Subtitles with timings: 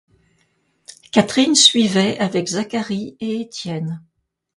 [1.11, 4.01] Catherine suivait avec Zacharie et Étienne.